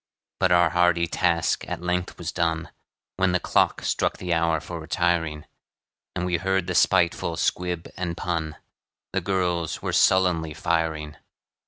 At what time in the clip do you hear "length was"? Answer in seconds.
1.83-2.31